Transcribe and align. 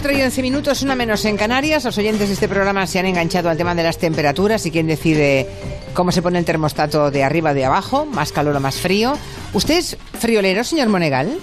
4 0.00 0.18
y 0.18 0.22
11 0.22 0.40
minutos, 0.40 0.80
una 0.80 0.94
menos 0.94 1.26
en 1.26 1.36
Canarias. 1.36 1.84
Los 1.84 1.98
oyentes 1.98 2.28
de 2.28 2.32
este 2.32 2.48
programa 2.48 2.86
se 2.86 2.98
han 2.98 3.04
enganchado 3.04 3.50
al 3.50 3.58
tema 3.58 3.74
de 3.74 3.82
las 3.82 3.98
temperaturas 3.98 4.64
y 4.64 4.70
quién 4.70 4.86
decide 4.86 5.46
cómo 5.92 6.10
se 6.10 6.22
pone 6.22 6.38
el 6.38 6.46
termostato 6.46 7.10
de 7.10 7.22
arriba 7.22 7.50
o 7.50 7.54
de 7.54 7.66
abajo, 7.66 8.06
más 8.06 8.32
calor 8.32 8.56
o 8.56 8.60
más 8.60 8.76
frío. 8.76 9.12
¿Usted 9.52 9.76
es 9.76 9.98
friolero, 10.18 10.64
señor 10.64 10.88
Monegal? 10.88 11.36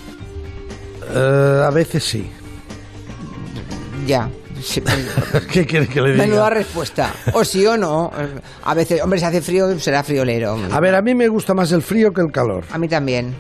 Eh, 1.13 1.61
a 1.67 1.69
veces 1.69 2.03
sí. 2.03 2.27
Ya. 4.07 4.27
Sí, 4.59 4.81
¿Qué 5.51 5.67
quiere 5.67 5.87
que 5.87 6.01
le 6.01 6.13
diga? 6.13 6.25
Menuda 6.25 6.49
respuesta. 6.49 7.13
O 7.33 7.45
sí 7.45 7.63
o 7.67 7.77
no. 7.77 8.11
A 8.63 8.73
veces, 8.73 9.03
hombre, 9.03 9.19
si 9.19 9.25
hace 9.25 9.41
frío, 9.43 9.79
será 9.79 10.01
friolero. 10.01 10.57
A 10.71 10.79
ver, 10.79 10.95
a 10.95 11.03
mí 11.03 11.13
me 11.13 11.27
gusta 11.27 11.53
más 11.53 11.71
el 11.73 11.83
frío 11.83 12.11
que 12.11 12.21
el 12.21 12.31
calor. 12.31 12.65
A 12.71 12.79
mí 12.79 12.87
también. 12.87 13.35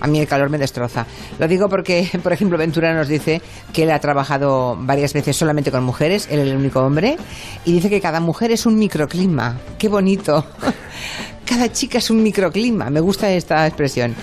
A 0.00 0.06
mí 0.06 0.18
el 0.18 0.26
calor 0.26 0.50
me 0.50 0.58
destroza. 0.58 1.06
Lo 1.38 1.48
digo 1.48 1.68
porque, 1.68 2.08
por 2.22 2.32
ejemplo, 2.32 2.58
Ventura 2.58 2.94
nos 2.94 3.08
dice 3.08 3.40
que 3.72 3.84
él 3.84 3.90
ha 3.90 3.98
trabajado 3.98 4.76
varias 4.78 5.12
veces 5.12 5.36
solamente 5.36 5.70
con 5.70 5.84
mujeres, 5.84 6.28
él 6.30 6.40
es 6.40 6.48
el 6.48 6.56
único 6.56 6.80
hombre, 6.80 7.16
y 7.64 7.72
dice 7.72 7.90
que 7.90 8.00
cada 8.00 8.20
mujer 8.20 8.50
es 8.50 8.66
un 8.66 8.78
microclima. 8.78 9.58
¡Qué 9.78 9.88
bonito! 9.88 10.46
Cada 11.46 11.70
chica 11.70 11.98
es 11.98 12.10
un 12.10 12.24
microclima. 12.24 12.90
Me 12.90 12.98
gusta 12.98 13.30
esta 13.30 13.68
expresión. 13.68 14.16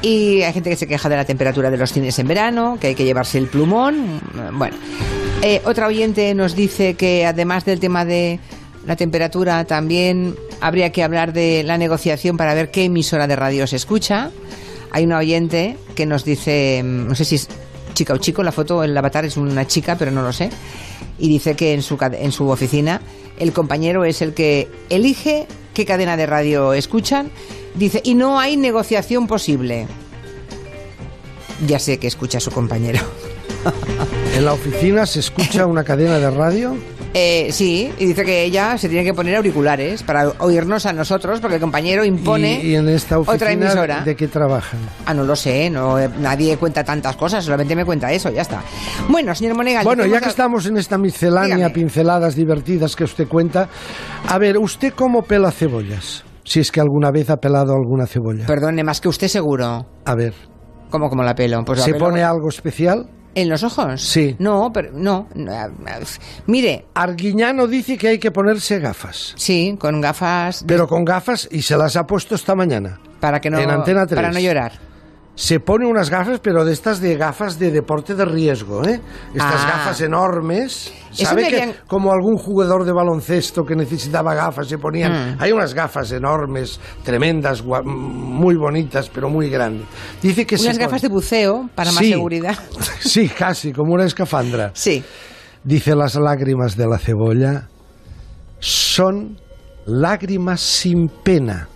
Y 0.00 0.42
hay 0.42 0.52
gente 0.52 0.70
que 0.70 0.76
se 0.76 0.86
queja 0.86 1.08
de 1.08 1.16
la 1.16 1.24
temperatura 1.24 1.70
de 1.72 1.76
los 1.76 1.92
cines 1.92 2.16
en 2.20 2.28
verano, 2.28 2.78
que 2.80 2.86
hay 2.86 2.94
que 2.94 3.04
llevarse 3.04 3.36
el 3.36 3.48
plumón. 3.48 4.20
Bueno, 4.52 4.76
eh, 5.42 5.60
otra 5.64 5.88
oyente 5.88 6.32
nos 6.34 6.54
dice 6.54 6.94
que 6.94 7.26
además 7.26 7.64
del 7.64 7.80
tema 7.80 8.04
de 8.04 8.38
la 8.86 8.96
temperatura, 8.96 9.64
también 9.64 10.34
habría 10.60 10.90
que 10.92 11.02
hablar 11.02 11.32
de 11.32 11.62
la 11.62 11.78
negociación 11.78 12.36
para 12.36 12.54
ver 12.54 12.70
qué 12.70 12.84
emisora 12.84 13.26
de 13.26 13.36
radio 13.36 13.66
se 13.66 13.76
escucha. 13.76 14.30
Hay 14.90 15.04
una 15.04 15.18
oyente 15.18 15.76
que 15.94 16.06
nos 16.06 16.24
dice, 16.24 16.82
mm, 16.82 17.08
no 17.08 17.14
sé 17.14 17.24
si 17.24 17.36
es 17.36 17.48
chica 17.94 18.14
o 18.14 18.18
chico, 18.18 18.42
la 18.42 18.52
foto, 18.52 18.84
el 18.84 18.96
avatar 18.96 19.24
es 19.24 19.36
una 19.36 19.66
chica, 19.66 19.96
pero 19.96 20.10
no 20.10 20.22
lo 20.22 20.32
sé, 20.32 20.50
y 21.18 21.28
dice 21.28 21.54
que 21.54 21.74
en 21.74 21.82
su, 21.82 21.98
en 22.00 22.32
su 22.32 22.48
oficina 22.48 23.00
el 23.38 23.52
compañero 23.52 24.04
es 24.04 24.22
el 24.22 24.34
que 24.34 24.68
elige 24.88 25.46
qué 25.74 25.84
cadena 25.84 26.16
de 26.16 26.26
radio 26.26 26.72
escuchan, 26.72 27.30
dice, 27.74 28.00
y 28.04 28.14
no 28.14 28.40
hay 28.40 28.56
negociación 28.56 29.26
posible. 29.26 29.86
Ya 31.66 31.78
sé 31.78 31.98
que 31.98 32.06
escucha 32.06 32.38
a 32.38 32.40
su 32.40 32.50
compañero. 32.50 33.00
En 34.36 34.44
la 34.44 34.52
oficina 34.52 35.04
se 35.04 35.18
escucha 35.18 35.66
una 35.66 35.82
cadena 35.82 36.18
de 36.18 36.30
radio. 36.30 36.76
Eh, 37.14 37.48
sí, 37.52 37.90
y 37.98 38.06
dice 38.06 38.24
que 38.24 38.44
ella 38.44 38.76
se 38.76 38.88
tiene 38.88 39.04
que 39.04 39.14
poner 39.14 39.36
auriculares 39.36 40.02
para 40.02 40.28
oírnos 40.40 40.84
a 40.86 40.92
nosotros, 40.92 41.40
porque 41.40 41.54
el 41.56 41.60
compañero 41.60 42.04
impone 42.04 42.60
Y, 42.62 42.68
y 42.72 42.74
en 42.76 42.88
esta 42.88 43.18
otra 43.18 43.50
emisora. 43.52 44.02
¿de 44.02 44.14
qué 44.14 44.28
trabajan? 44.28 44.78
Ah, 45.06 45.14
no 45.14 45.24
lo 45.24 45.34
sé, 45.34 45.70
no, 45.70 45.98
eh, 45.98 46.08
nadie 46.20 46.56
cuenta 46.58 46.84
tantas 46.84 47.16
cosas, 47.16 47.44
solamente 47.44 47.74
me 47.74 47.84
cuenta 47.84 48.12
eso, 48.12 48.30
ya 48.30 48.42
está. 48.42 48.62
Bueno, 49.08 49.34
señor 49.34 49.56
Monegal. 49.56 49.84
Bueno, 49.84 50.04
ya 50.06 50.18
que 50.20 50.26
a- 50.26 50.28
estamos 50.28 50.66
en 50.66 50.76
esta 50.76 50.98
miscelánea, 50.98 51.56
Dígame. 51.56 51.74
pinceladas 51.74 52.34
divertidas 52.34 52.94
que 52.94 53.04
usted 53.04 53.26
cuenta, 53.26 53.68
a 54.28 54.38
ver, 54.38 54.58
¿usted 54.58 54.92
cómo 54.94 55.22
pela 55.22 55.50
cebollas? 55.50 56.24
Si 56.44 56.60
es 56.60 56.70
que 56.70 56.80
alguna 56.80 57.10
vez 57.10 57.28
ha 57.30 57.36
pelado 57.36 57.72
alguna 57.74 58.06
cebolla. 58.06 58.46
Perdone, 58.46 58.82
más 58.84 59.00
que 59.00 59.08
usted 59.08 59.28
seguro. 59.28 59.86
A 60.04 60.14
ver, 60.14 60.34
¿Cómo 60.90 61.10
como 61.10 61.22
la 61.22 61.34
pelo? 61.34 61.62
Pues 61.66 61.80
la 61.80 61.84
¿se 61.84 61.92
pelo 61.92 62.06
pone 62.06 62.22
algo 62.22 62.48
especial? 62.48 63.06
¿En 63.40 63.48
los 63.48 63.62
ojos? 63.62 64.02
Sí. 64.02 64.34
No, 64.38 64.70
pero 64.72 64.90
no. 64.92 65.28
Mire, 66.46 66.86
Arguiñano 66.94 67.66
dice 67.66 67.96
que 67.96 68.08
hay 68.08 68.18
que 68.18 68.30
ponerse 68.30 68.78
gafas. 68.78 69.34
sí, 69.36 69.76
con 69.78 70.00
gafas 70.00 70.60
de- 70.60 70.66
Pero 70.66 70.88
con 70.88 71.04
gafas, 71.04 71.48
y 71.50 71.62
se 71.62 71.76
las 71.76 71.96
ha 71.96 72.06
puesto 72.06 72.34
esta 72.34 72.54
mañana. 72.54 72.98
para 73.20 73.40
que 73.40 73.50
no 73.50 73.58
en 73.58 73.68
Antena 73.70 74.06
3. 74.06 74.16
para 74.16 74.32
no 74.32 74.38
llorar. 74.40 74.72
Se 75.38 75.60
pone 75.60 75.86
unas 75.86 76.10
gafas, 76.10 76.40
pero 76.42 76.64
de 76.64 76.72
estas 76.72 77.00
de 77.00 77.14
gafas 77.16 77.60
de 77.60 77.70
deporte 77.70 78.16
de 78.16 78.24
riesgo, 78.24 78.84
¿eh? 78.84 79.00
Estas 79.32 79.62
Ah. 79.64 79.70
gafas 79.76 80.00
enormes. 80.00 80.92
¿Sabe 81.12 81.46
que 81.46 81.74
como 81.86 82.10
algún 82.10 82.36
jugador 82.36 82.84
de 82.84 82.90
baloncesto 82.90 83.64
que 83.64 83.76
necesitaba 83.76 84.34
gafas 84.34 84.66
se 84.66 84.78
ponían? 84.78 85.36
Mm. 85.36 85.36
Hay 85.40 85.52
unas 85.52 85.74
gafas 85.74 86.10
enormes, 86.10 86.80
tremendas, 87.04 87.62
muy 87.64 88.56
bonitas, 88.56 89.08
pero 89.14 89.30
muy 89.30 89.48
grandes. 89.48 89.86
Dice 90.20 90.44
que 90.44 90.56
Unas 90.56 90.76
gafas 90.76 91.02
de 91.02 91.08
buceo 91.08 91.70
para 91.72 91.92
más 91.92 92.00
Sí. 92.02 92.10
seguridad. 92.10 92.58
Sí, 92.98 93.28
casi, 93.28 93.72
como 93.72 93.94
una 93.94 94.06
escafandra. 94.06 94.72
Sí. 94.74 95.04
Dice 95.62 95.94
las 95.94 96.16
lágrimas 96.16 96.76
de 96.76 96.88
la 96.88 96.98
cebolla 96.98 97.68
son 98.58 99.38
lágrimas 99.86 100.60
sin 100.60 101.08
pena, 101.22 101.68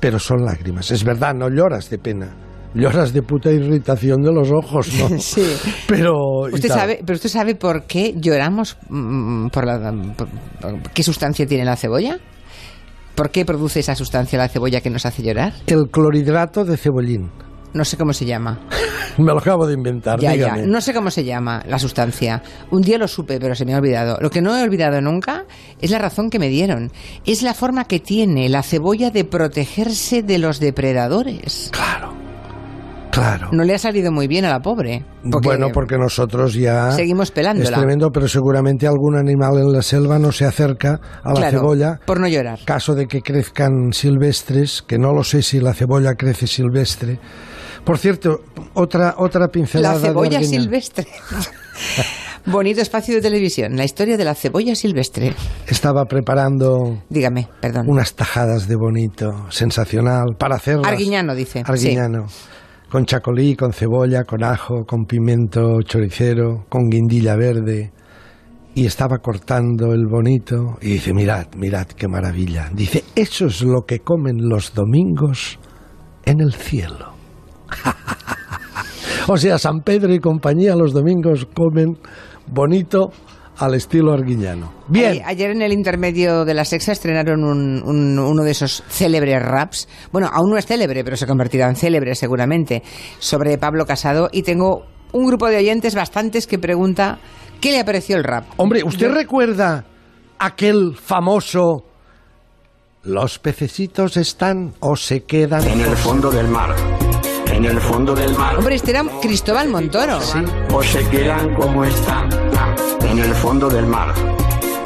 pero 0.00 0.18
son 0.18 0.46
lágrimas. 0.46 0.90
Es 0.90 1.04
verdad, 1.04 1.34
no 1.34 1.50
lloras 1.50 1.90
de 1.90 1.98
pena. 1.98 2.28
Lloras 2.74 3.12
de 3.12 3.22
puta 3.22 3.50
irritación 3.50 4.22
de 4.22 4.32
los 4.32 4.50
ojos, 4.50 4.88
¿no? 4.94 5.08
Sí. 5.20 5.44
Pero 5.86 6.14
Usted 6.52 6.68
sabe, 6.68 7.00
pero 7.04 7.16
usted 7.16 7.28
sabe 7.28 7.54
por 7.54 7.84
qué 7.84 8.14
lloramos 8.16 8.76
mm, 8.88 9.48
por 9.48 9.66
la 9.66 9.92
por- 10.16 10.28
por- 10.28 10.90
qué 10.92 11.02
sustancia 11.02 11.46
tiene 11.46 11.64
la 11.64 11.76
cebolla? 11.76 12.18
¿Por 13.14 13.30
qué 13.30 13.44
produce 13.44 13.80
esa 13.80 13.94
sustancia 13.94 14.38
la 14.38 14.48
cebolla 14.48 14.80
que 14.80 14.88
nos 14.90 15.04
hace 15.04 15.22
llorar? 15.22 15.52
el 15.66 15.88
clorhidrato 15.90 16.64
de 16.64 16.76
cebollín. 16.78 17.30
No 17.74 17.84
sé 17.86 17.96
cómo 17.96 18.12
se 18.12 18.24
llama. 18.26 18.60
Me 19.18 19.26
lo 19.32 19.38
acabo 19.38 19.66
de 19.66 19.74
inventar, 19.74 20.18
Ya, 20.20 20.34
ya. 20.34 20.56
No 20.56 20.80
sé 20.80 20.94
cómo 20.94 21.10
se 21.10 21.24
llama 21.24 21.62
la 21.66 21.78
sustancia. 21.78 22.42
Un 22.70 22.80
día 22.82 22.96
lo 22.98 23.06
supe, 23.08 23.38
pero 23.38 23.54
se 23.54 23.64
me 23.66 23.74
ha 23.74 23.78
olvidado. 23.78 24.16
Lo 24.20 24.30
que 24.30 24.40
no 24.40 24.56
he 24.56 24.62
olvidado 24.62 25.00
nunca 25.02 25.44
es 25.80 25.90
la 25.90 25.98
razón 25.98 26.30
que 26.30 26.38
me 26.38 26.48
dieron. 26.48 26.90
Es 27.26 27.42
la 27.42 27.52
forma 27.54 27.84
que 27.84 27.98
tiene 28.00 28.48
la 28.48 28.62
cebolla 28.62 29.10
de 29.10 29.24
protegerse 29.24 30.22
de 30.22 30.38
los 30.38 30.60
depredadores. 30.60 31.68
Claro, 31.72 32.11
claro. 33.12 33.50
No 33.52 33.62
le 33.62 33.74
ha 33.74 33.78
salido 33.78 34.10
muy 34.10 34.26
bien 34.26 34.44
a 34.44 34.48
la 34.50 34.58
pobre. 34.58 35.04
Porque 35.30 35.46
bueno, 35.46 35.68
porque 35.72 35.96
nosotros 35.96 36.54
ya 36.54 36.90
seguimos 36.90 37.30
pelándola. 37.30 37.70
es 37.70 37.76
tremendo, 37.76 38.10
pero 38.10 38.26
seguramente 38.26 38.88
algún 38.88 39.16
animal 39.16 39.58
en 39.58 39.72
la 39.72 39.82
selva 39.82 40.18
no 40.18 40.32
se 40.32 40.44
acerca 40.46 40.98
a 41.22 41.28
la 41.28 41.34
Claro, 41.34 41.58
cebolla. 41.60 42.00
por 42.04 42.18
no 42.18 42.26
llorar. 42.26 42.58
Caso 42.64 42.94
de 42.96 43.06
que 43.06 43.20
crezcan 43.22 43.92
silvestres, 43.92 44.82
que 44.82 44.98
no 44.98 45.12
lo 45.12 45.22
sé 45.22 45.42
si 45.42 45.60
la 45.60 45.74
cebolla 45.74 46.14
crece 46.14 46.48
silvestre. 46.48 47.20
Por 47.84 47.98
cierto, 47.98 48.40
otra 48.74 49.14
otra 49.18 49.48
pincelada 49.48 49.94
La 49.94 50.00
cebolla 50.00 50.42
silvestre. 50.42 51.06
Bonito 52.46 52.80
espacio 52.80 53.14
de 53.14 53.20
televisión. 53.20 53.76
La 53.76 53.84
historia 53.84 54.16
de 54.16 54.24
la 54.24 54.34
cebolla 54.34 54.74
silvestre. 54.74 55.32
Estaba 55.68 56.04
preparando 56.06 56.98
Dígame, 57.08 57.48
perdón. 57.60 57.86
unas 57.88 58.14
tajadas 58.14 58.66
de 58.66 58.74
bonito, 58.76 59.46
sensacional, 59.50 60.34
para 60.38 60.56
hacerlas. 60.56 60.90
Arguiñano, 60.90 61.34
dice. 61.36 61.62
Arguiñano. 61.64 62.26
Con 62.92 63.06
chacolí, 63.06 63.56
con 63.56 63.72
cebolla, 63.72 64.24
con 64.24 64.44
ajo, 64.44 64.84
con 64.84 65.06
pimiento 65.06 65.80
choricero, 65.80 66.66
con 66.68 66.90
guindilla 66.90 67.36
verde. 67.36 67.90
Y 68.74 68.84
estaba 68.84 69.16
cortando 69.16 69.94
el 69.94 70.06
bonito 70.06 70.76
y 70.82 70.90
dice, 70.90 71.14
mirad, 71.14 71.46
mirad 71.56 71.86
qué 71.86 72.06
maravilla. 72.06 72.68
Dice, 72.70 73.02
eso 73.14 73.46
es 73.46 73.62
lo 73.62 73.86
que 73.86 74.00
comen 74.00 74.46
los 74.46 74.74
domingos 74.74 75.58
en 76.26 76.42
el 76.42 76.52
cielo. 76.52 77.14
o 79.26 79.38
sea, 79.38 79.56
San 79.56 79.80
Pedro 79.80 80.12
y 80.12 80.18
compañía 80.18 80.76
los 80.76 80.92
domingos 80.92 81.46
comen 81.54 81.96
bonito 82.46 83.10
al 83.64 83.74
estilo 83.74 84.12
arguiñano. 84.12 84.72
Bien. 84.88 85.12
Ay- 85.12 85.22
Ayer 85.24 85.50
en 85.52 85.62
el 85.62 85.72
intermedio 85.72 86.44
de 86.44 86.54
la 86.54 86.64
sexta 86.64 86.92
estrenaron 86.92 87.44
un- 87.44 87.82
un- 87.84 88.18
uno 88.18 88.42
de 88.42 88.50
esos 88.50 88.82
célebres 88.88 89.40
raps. 89.42 89.88
Bueno, 90.10 90.28
aún 90.32 90.50
no 90.50 90.56
es 90.58 90.66
célebre, 90.66 91.04
pero 91.04 91.16
se 91.16 91.26
convertirá 91.26 91.68
en 91.68 91.76
célebre 91.76 92.14
seguramente. 92.14 92.82
Sobre 93.18 93.56
Pablo 93.58 93.86
Casado. 93.86 94.28
Y 94.32 94.42
tengo 94.42 94.84
un 95.12 95.26
grupo 95.26 95.46
de 95.48 95.58
oyentes 95.58 95.94
bastantes 95.94 96.46
que 96.46 96.58
pregunta 96.58 97.18
¿qué 97.60 97.72
le 97.72 97.84
pareció 97.84 98.16
el 98.16 98.24
rap? 98.24 98.44
Hombre, 98.56 98.82
¿usted 98.82 99.08
Yo- 99.08 99.14
recuerda 99.14 99.84
aquel 100.38 100.96
famoso 100.96 101.84
Los 103.04 103.38
pececitos 103.40 104.16
están 104.16 104.74
o 104.80 104.94
se 104.96 105.24
quedan 105.24 105.66
En 105.66 105.80
el 105.80 105.96
fondo 105.96 106.30
del 106.30 106.46
mar. 106.48 106.74
En 107.52 107.64
el 107.64 107.80
fondo 107.80 108.14
del 108.14 108.32
mar. 108.38 108.56
Hombre, 108.56 108.76
este 108.76 108.92
era 108.92 109.04
Cristóbal 109.20 109.68
Montoro. 109.68 110.18
O 110.72 110.82
se 110.82 111.06
quedan 111.10 111.52
como 111.54 111.84
están. 111.84 112.30
En 113.12 113.18
el 113.18 113.34
fondo 113.34 113.68
del 113.68 113.86
mar. 113.86 114.14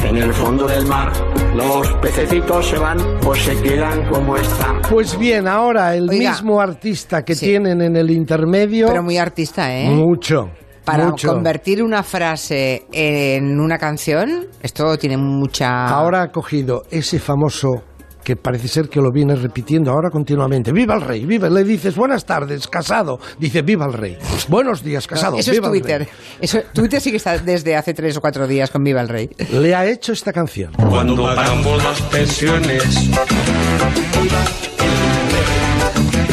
En 0.05 0.17
el 0.17 0.33
fondo 0.35 0.67
del 0.67 0.85
mar. 0.87 1.13
Los 1.55 1.87
pececitos 2.03 2.67
se 2.67 2.77
van 2.77 2.99
o 3.25 3.33
se 3.37 3.55
quedan 3.63 4.09
como 4.11 4.37
están. 4.37 4.81
Pues 4.91 5.17
bien, 5.17 5.47
ahora 5.47 5.95
el 5.95 6.09
Oiga. 6.11 6.31
mismo 6.33 6.61
artista 6.61 7.25
que 7.25 7.37
Sí. 7.37 7.47
tienen 7.47 7.81
en 7.83 7.95
el 7.97 8.11
intermedio 8.11 8.89
Pero 8.89 9.05
muy 9.05 9.17
artista, 9.17 9.73
¿eh? 9.73 9.89
mucho 9.91 10.51
Para 10.85 11.07
mucho. 11.07 11.29
convertir 11.29 11.83
una 11.85 12.03
frase 12.03 12.87
en 12.91 13.61
una 13.61 13.79
canción, 13.79 14.47
esto 14.61 14.99
tiene 14.99 15.17
mucha... 15.17 15.87
Ahora 15.87 16.23
ha 16.23 16.33
cogido 16.33 16.83
ese 16.91 17.21
famoso 17.21 17.85
que 18.27 18.35
parece 18.35 18.67
ser 18.67 18.89
que 18.89 19.01
lo 19.01 19.13
viene 19.13 19.37
repitiendo 19.37 19.93
ahora 19.93 20.11
continuamente. 20.11 20.73
¡Viva 20.73 20.97
el 20.97 21.01
rey! 21.01 21.25
¡Viva! 21.25 21.49
Le 21.49 21.63
dices 21.63 21.95
buenas 21.95 22.27
tardes, 22.27 22.67
casado. 22.67 23.21
Dice 23.39 23.63
¡Viva 23.63 23.87
el 23.87 23.93
rey! 23.93 24.19
Buenos 24.49 24.83
días, 24.83 25.07
casado. 25.07 25.39
Eso 25.39 25.53
es 25.53 25.57
¡Viva 25.59 25.69
el 25.69 25.75
Twitter. 25.75 25.99
rey! 26.01 26.09
Eso, 26.41 26.59
Twitter 26.75 27.01
sí 27.01 27.13
que 27.13 27.19
está 27.19 27.39
desde 27.39 27.77
hace 27.77 27.95
tres 27.95 28.17
o 28.17 28.21
cuatro 28.21 28.49
días 28.49 28.73
con 28.73 28.83
Viva 28.83 29.01
el 29.01 29.09
Rey. 29.09 29.31
Le 29.53 29.77
ha 29.77 29.87
hecho 29.87 30.13
esta 30.13 30.33
canción. 30.33 30.73
Cuando 30.73 31.23
pagamos 31.23 31.85
las 31.85 32.03
pensiones, 32.03 32.83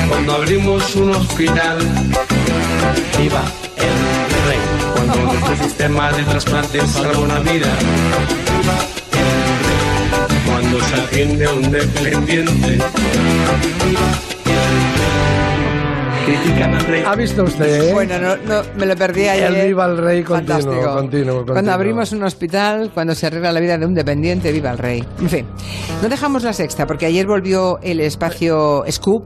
cuando 0.09 0.33
abrimos 0.33 0.95
un 0.95 1.11
hospital, 1.11 1.77
viva 3.19 3.43
el 3.77 4.49
rey. 4.49 4.59
Cuando 4.95 5.33
este 5.33 5.63
sistema 5.65 6.11
de 6.11 6.23
trasplantes 6.23 6.89
salva 6.89 7.19
una 7.19 7.39
vida. 7.41 7.71
Cuando 8.65 8.92
se 10.81 10.95
atiende 10.95 11.45
a 11.45 11.53
un 11.53 11.71
dependiente. 11.71 12.79
¿Ha 17.05 17.15
visto 17.15 17.43
usted? 17.43 17.89
eh? 17.89 17.93
Bueno, 17.93 18.17
no, 18.17 18.35
no, 18.37 18.61
me 18.77 18.85
lo 18.85 18.95
perdí 18.95 19.27
ayer. 19.27 19.53
El 19.53 19.67
viva 19.67 19.85
el 19.85 19.97
rey 19.97 20.23
continuo, 20.23 20.57
continuo, 20.57 20.93
continuo. 20.95 21.45
Cuando 21.45 21.71
abrimos 21.73 22.11
un 22.13 22.23
hospital, 22.23 22.91
cuando 22.93 23.13
se 23.13 23.27
arregla 23.27 23.51
la 23.51 23.59
vida 23.59 23.77
de 23.77 23.85
un 23.85 23.93
dependiente, 23.93 24.51
viva 24.51 24.71
el 24.71 24.77
rey. 24.77 25.03
En 25.19 25.29
fin, 25.29 25.45
no 26.01 26.07
dejamos 26.07 26.43
la 26.43 26.53
sexta, 26.53 26.87
porque 26.87 27.05
ayer 27.05 27.27
volvió 27.27 27.77
el 27.81 27.99
espacio 27.99 28.83
Scoop, 28.89 29.25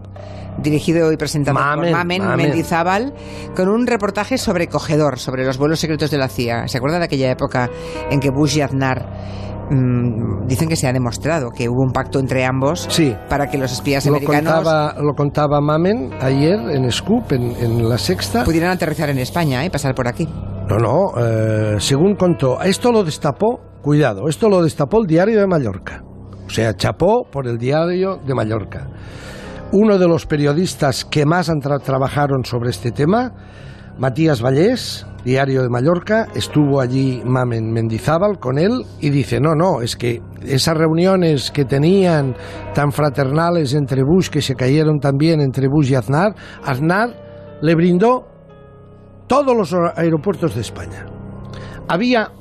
dirigido 0.58 1.12
y 1.12 1.18
presentado 1.18 1.54
Mamen, 1.60 1.92
por 1.92 1.92
Mamen, 1.92 2.24
Mamen. 2.24 2.48
Mendizábal, 2.48 3.14
con 3.56 3.70
un 3.70 3.86
reportaje 3.86 4.40
sobrecogedor 4.40 5.20
sobre 5.20 5.46
los 5.46 5.58
vuelos 5.58 5.80
secretos 5.80 6.10
de 6.10 6.18
la 6.18 6.30
CIA. 6.30 6.68
¿Se 6.68 6.78
acuerda 6.78 6.98
de 6.98 7.06
aquella 7.06 7.30
época 7.30 7.70
en 8.10 8.20
que 8.20 8.32
Bush 8.32 8.58
y 8.58 8.62
Aznar 8.62 9.06
mm, 9.70 10.48
dicen 10.48 10.68
que 10.70 10.76
se 10.76 10.88
ha 10.88 10.94
demostrado 10.94 11.50
que 11.50 11.68
hubo 11.70 11.84
un 11.84 11.92
pacto 11.92 12.20
entre 12.20 12.46
ambos 12.46 12.88
Sí. 12.90 13.16
para 13.30 13.48
que 13.48 13.58
los 13.58 13.72
espías 13.72 14.06
Lo 14.06 14.14
americanos 14.14 14.54
contaba, 14.54 14.96
lo 15.02 15.14
contaba 15.14 15.62
Mamen 15.62 16.12
ayer 16.22 16.60
en 16.72 16.92
Scoop, 16.92 17.32
en, 17.34 17.56
en 17.58 17.88
La 17.90 17.98
Sexta. 17.98 18.44
pudieran 18.44 18.72
aterrizar 18.72 19.10
en 19.10 19.18
España 19.20 19.64
y 19.66 19.70
pasar 19.70 19.94
por 19.96 20.08
aquí? 20.08 20.28
No, 20.70 20.78
no, 20.78 20.98
eh, 21.18 21.76
según 21.80 22.16
contó, 22.16 22.62
esto 22.62 22.92
lo 22.92 23.04
destapó, 23.04 23.60
cuidado, 23.82 24.28
esto 24.28 24.50
lo 24.50 24.62
destapó 24.62 25.00
el 25.02 25.08
diario 25.08 25.40
de 25.40 25.48
Mallorca. 25.48 26.04
O 26.46 26.50
sea, 26.50 26.74
chapó 26.76 27.26
por 27.32 27.48
el 27.48 27.58
diario 27.58 28.18
de 28.26 28.34
Mallorca. 28.34 28.88
Uno 29.74 29.98
de 29.98 30.08
los 30.08 30.26
periodistas 30.26 31.04
que 31.04 31.26
más 31.26 31.50
han 31.50 31.58
tra- 31.60 31.82
trabajaron 31.82 32.46
sobre 32.46 32.70
este 32.70 32.92
tema, 32.92 33.34
Matías 34.00 34.42
Vallés, 34.42 35.08
diario 35.26 35.64
de 35.64 35.70
Mallorca, 35.70 36.28
estuvo 36.36 36.80
allí 36.80 37.22
Mamen 37.26 37.72
Mendizábal 37.72 38.40
con 38.40 38.58
él 38.60 38.84
y 39.00 39.10
dice, 39.10 39.40
no, 39.40 39.56
no, 39.56 39.82
es 39.82 39.96
que 39.96 40.22
esas 40.46 40.78
reuniones 40.78 41.52
que 41.52 41.66
tenían 41.66 42.36
tan 42.74 42.92
fraternales 42.92 43.74
entre 43.74 44.04
Bush, 44.04 44.30
que 44.30 44.42
se 44.42 44.56
cayeron 44.56 45.00
también 45.00 45.42
entre 45.42 45.68
Bush 45.68 45.92
y 45.92 45.96
Aznar, 45.96 46.36
Aznar 46.64 47.60
le 47.62 47.76
brindó 47.76 48.28
todos 49.28 49.56
los 49.56 49.74
aeropuertos 49.96 50.56
de 50.56 50.62
España. 50.62 51.06
Había, 51.88 52.32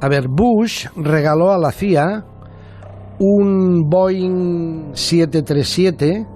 a 0.00 0.08
ver, 0.08 0.26
Bush 0.28 0.86
regaló 0.96 1.52
a 1.52 1.58
la 1.58 1.70
CIA 1.70 2.24
un 3.18 3.88
Boeing 3.88 4.94
737. 4.94 6.26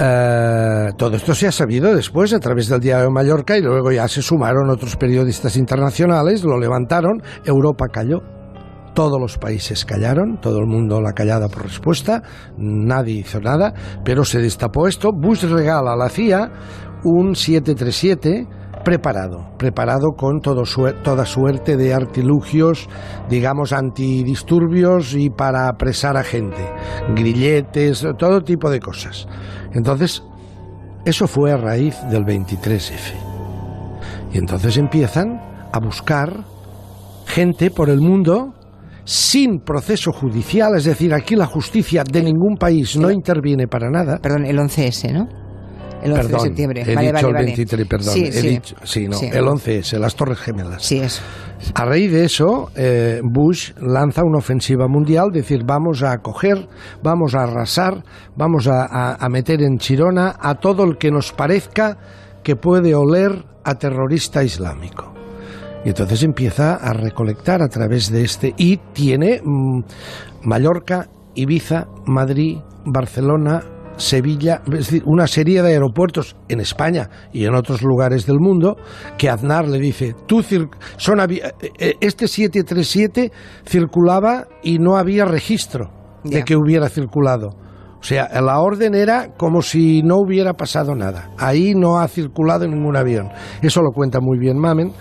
Eh, 0.00 0.90
todo 0.96 1.16
esto 1.16 1.34
se 1.34 1.46
ha 1.46 1.52
sabido 1.52 1.94
después 1.94 2.32
a 2.32 2.40
través 2.40 2.68
del 2.68 2.80
Diario 2.80 3.04
de 3.04 3.10
Mallorca 3.10 3.56
y 3.56 3.62
luego 3.62 3.92
ya 3.92 4.08
se 4.08 4.22
sumaron 4.22 4.70
otros 4.70 4.96
periodistas 4.96 5.56
internacionales, 5.56 6.44
lo 6.44 6.58
levantaron, 6.58 7.22
Europa 7.44 7.88
cayó. 7.88 8.22
Todos 8.94 9.18
los 9.18 9.38
países 9.38 9.86
callaron, 9.86 10.38
todo 10.40 10.58
el 10.58 10.66
mundo 10.66 11.00
la 11.00 11.12
callada 11.12 11.48
por 11.48 11.62
respuesta, 11.62 12.22
nadie 12.58 13.20
hizo 13.20 13.40
nada, 13.40 13.72
pero 14.04 14.24
se 14.24 14.38
destapó 14.38 14.86
esto. 14.86 15.12
Bush 15.12 15.44
regala 15.44 15.94
a 15.94 15.96
la 15.96 16.10
CIA 16.10 16.50
un 17.04 17.34
737 17.34 18.46
preparado, 18.84 19.50
preparado 19.58 20.12
con 20.16 20.40
todo 20.40 20.62
toda 21.02 21.24
suerte 21.24 21.76
de 21.76 21.94
artilugios, 21.94 22.88
digamos, 23.28 23.72
antidisturbios 23.72 25.14
y 25.14 25.30
para 25.30 25.68
apresar 25.68 26.16
a 26.16 26.24
gente, 26.24 26.62
grilletes, 27.14 28.06
todo 28.18 28.42
tipo 28.42 28.70
de 28.70 28.80
cosas. 28.80 29.26
Entonces, 29.72 30.22
eso 31.04 31.26
fue 31.26 31.52
a 31.52 31.56
raíz 31.56 31.96
del 32.10 32.24
23F. 32.24 33.12
Y 34.32 34.38
entonces 34.38 34.76
empiezan 34.76 35.40
a 35.72 35.78
buscar 35.80 36.44
gente 37.26 37.70
por 37.70 37.90
el 37.90 38.00
mundo 38.00 38.54
sin 39.04 39.60
proceso 39.60 40.12
judicial, 40.12 40.76
es 40.76 40.84
decir, 40.84 41.12
aquí 41.12 41.34
la 41.34 41.46
justicia 41.46 42.04
de 42.04 42.22
ningún 42.22 42.56
país 42.56 42.96
no 42.96 43.10
interviene 43.10 43.66
para 43.66 43.90
nada. 43.90 44.18
Perdón, 44.22 44.44
el 44.46 44.58
11S, 44.58 45.12
¿no? 45.12 45.41
El 46.02 46.12
11 46.12 46.22
Perdón, 46.24 46.32
de 46.42 46.46
septiembre. 46.48 46.82
he 46.86 46.94
vale, 46.94 47.06
dicho 47.06 47.14
vale, 47.14 47.28
el 47.28 47.34
vale. 47.34 47.46
23, 47.46 47.86
perdón. 47.88 48.14
Sí, 48.14 48.24
he 48.24 48.32
sí. 48.32 48.48
dicho, 48.48 48.76
sí, 48.82 49.08
no, 49.08 49.16
Sí. 49.18 49.26
el 49.32 49.44
11S, 49.46 49.98
las 49.98 50.14
Torres 50.16 50.38
Gemelas. 50.38 50.82
Sí, 50.82 50.98
eso. 50.98 51.22
A 51.74 51.84
raíz 51.84 52.10
de 52.10 52.24
eso, 52.24 52.70
eh, 52.74 53.20
Bush 53.22 53.72
lanza 53.80 54.24
una 54.24 54.38
ofensiva 54.38 54.88
mundial, 54.88 55.30
decir, 55.32 55.62
vamos 55.64 56.02
a 56.02 56.12
acoger, 56.12 56.68
vamos 57.02 57.34
a 57.36 57.44
arrasar, 57.44 58.02
vamos 58.36 58.66
a, 58.66 58.84
a- 58.84 59.14
a 59.14 59.28
meter 59.28 59.62
en 59.62 59.78
Chirona 59.78 60.34
a 60.40 60.56
todo 60.56 60.82
el 60.84 60.98
que 60.98 61.10
nos 61.12 61.32
parezca 61.32 61.96
que 62.42 62.56
puede 62.56 62.94
oler 62.96 63.44
a 63.64 63.76
terrorista 63.76 64.42
islámico. 64.42 65.12
Y 65.84 65.90
entonces 65.90 66.22
empieza 66.24 66.74
a 66.74 66.92
recolectar 66.92 67.62
a 67.62 67.68
través 67.68 68.10
de 68.10 68.22
este 68.24 68.54
y 68.56 68.78
tiene 68.92 69.40
mm, 69.44 69.82
Mallorca, 70.42 71.08
Ibiza, 71.34 71.86
Madrid, 72.06 72.58
Barcelona, 72.84 73.62
Sevilla, 73.96 74.62
es 74.66 74.86
decir, 74.86 75.02
una 75.06 75.26
serie 75.26 75.62
de 75.62 75.72
aeropuertos 75.72 76.36
en 76.48 76.60
España 76.60 77.08
y 77.32 77.44
en 77.44 77.54
otros 77.54 77.82
lugares 77.82 78.26
del 78.26 78.38
mundo 78.38 78.76
que 79.18 79.28
Aznar 79.28 79.68
le 79.68 79.78
dice, 79.78 80.14
tú 80.26 80.42
son 80.96 81.20
eh, 81.20 81.52
eh, 81.78 81.94
este 82.00 82.28
737 82.28 83.32
circulaba 83.66 84.46
y 84.62 84.78
no 84.78 84.96
había 84.96 85.24
registro 85.24 85.90
de 86.24 86.44
que 86.44 86.56
hubiera 86.56 86.88
circulado. 86.88 87.50
O 88.02 88.04
sea, 88.04 88.28
la 88.40 88.58
orden 88.58 88.96
era 88.96 89.28
como 89.36 89.62
si 89.62 90.02
no 90.02 90.16
hubiera 90.16 90.54
pasado 90.54 90.96
nada. 90.96 91.30
Ahí 91.38 91.74
no 91.74 92.00
ha 92.00 92.08
circulado 92.08 92.66
ningún 92.66 92.96
avión. 92.96 93.28
Eso 93.62 93.80
lo 93.80 93.92
cuenta 93.92 94.18
muy 94.20 94.38
bien 94.38 94.58
Mamen. 94.58 94.92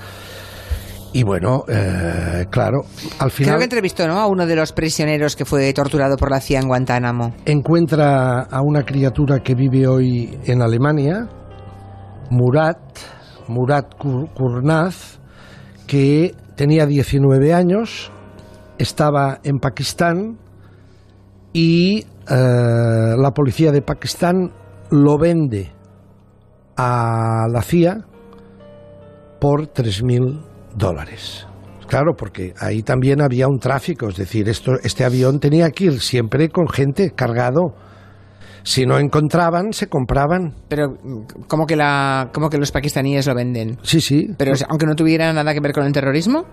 Y 1.13 1.23
bueno, 1.23 1.63
eh, 1.67 2.45
claro, 2.49 2.83
al 3.19 3.31
final 3.31 3.49
Creo 3.49 3.57
que 3.59 3.63
entrevistó 3.65 4.07
¿no? 4.07 4.17
a 4.17 4.27
uno 4.27 4.45
de 4.45 4.55
los 4.55 4.71
prisioneros 4.71 5.35
que 5.35 5.43
fue 5.43 5.73
torturado 5.73 6.15
por 6.15 6.31
la 6.31 6.39
CIA 6.39 6.59
en 6.61 6.67
Guantánamo. 6.67 7.33
encuentra 7.45 8.43
a 8.43 8.61
una 8.61 8.83
criatura 8.83 9.39
que 9.39 9.53
vive 9.53 9.87
hoy 9.87 10.39
en 10.45 10.61
Alemania, 10.61 11.27
Murat, 12.29 12.77
Murat 13.49 13.93
Kur- 13.97 14.33
Kurnaz, 14.33 15.19
que 15.85 16.33
tenía 16.55 16.85
19 16.85 17.53
años, 17.53 18.09
estaba 18.77 19.39
en 19.43 19.59
Pakistán 19.59 20.37
y 21.51 21.99
eh, 21.99 22.05
la 22.29 23.31
policía 23.35 23.73
de 23.73 23.81
Pakistán 23.81 24.51
lo 24.91 25.17
vende 25.17 25.71
a 26.77 27.47
la 27.51 27.61
CIA 27.61 28.05
por 29.41 29.67
3.000 29.73 30.45
dólares. 30.75 31.47
Claro, 31.87 32.13
porque 32.17 32.53
ahí 32.59 32.83
también 32.83 33.21
había 33.21 33.47
un 33.47 33.59
tráfico, 33.59 34.07
es 34.07 34.15
decir, 34.15 34.47
esto, 34.47 34.73
este 34.81 35.03
avión 35.03 35.39
tenía 35.39 35.69
que 35.71 35.85
ir 35.85 35.99
siempre 35.99 36.49
con 36.49 36.69
gente 36.69 37.11
cargado. 37.11 37.75
Si 38.63 38.85
no 38.85 38.97
encontraban, 38.97 39.73
se 39.73 39.87
compraban. 39.87 40.53
Pero, 40.69 40.93
¿cómo 41.47 41.65
que, 41.65 41.75
la, 41.75 42.29
cómo 42.31 42.49
que 42.49 42.57
los 42.57 42.71
pakistaníes 42.71 43.27
lo 43.27 43.35
venden? 43.35 43.77
Sí, 43.81 43.99
sí. 43.99 44.27
Pero, 44.37 44.53
o 44.53 44.55
sea, 44.55 44.67
aunque 44.69 44.85
no 44.85 44.95
tuviera 44.95 45.33
nada 45.33 45.53
que 45.53 45.59
ver 45.59 45.73
con 45.73 45.83
el 45.83 45.91
terrorismo, 45.91 46.45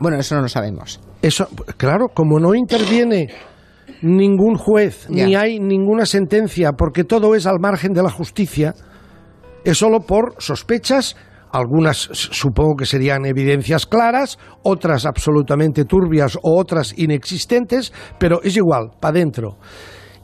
bueno, 0.00 0.18
eso 0.18 0.36
no 0.36 0.42
lo 0.42 0.48
sabemos. 0.48 1.00
Eso, 1.20 1.48
claro, 1.76 2.08
como 2.14 2.38
no 2.38 2.54
interviene 2.54 3.28
ningún 4.02 4.56
juez, 4.56 5.08
ni 5.10 5.34
hay 5.34 5.58
ninguna 5.58 6.06
sentencia, 6.06 6.72
porque 6.72 7.04
todo 7.04 7.34
es 7.34 7.46
al 7.46 7.58
margen 7.60 7.92
de 7.92 8.02
la 8.02 8.10
justicia, 8.10 8.74
es 9.64 9.78
solo 9.78 10.00
por 10.00 10.34
sospechas, 10.38 11.16
algunas 11.52 11.96
supongo 12.12 12.76
que 12.76 12.86
serían 12.86 13.26
evidencias 13.26 13.86
claras, 13.86 14.38
otras 14.62 15.06
absolutamente 15.06 15.84
turbias 15.84 16.36
o 16.36 16.58
otras 16.58 16.94
inexistentes, 16.96 17.92
pero 18.18 18.42
es 18.42 18.56
igual, 18.56 18.90
para 19.00 19.18
adentro. 19.18 19.56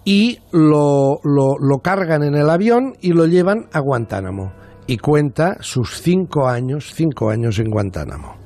Y 0.04 0.38
lo, 0.52 1.18
lo, 1.24 1.56
lo 1.58 1.78
cargan 1.78 2.22
en 2.22 2.34
el 2.34 2.50
avión 2.50 2.94
y 3.00 3.12
lo 3.12 3.26
llevan 3.26 3.66
a 3.72 3.80
Guantánamo. 3.80 4.52
Y 4.86 4.98
cuenta 4.98 5.56
sus 5.60 6.02
cinco 6.02 6.46
años, 6.46 6.92
cinco 6.94 7.30
años 7.30 7.58
en 7.58 7.70
Guantánamo. 7.70 8.43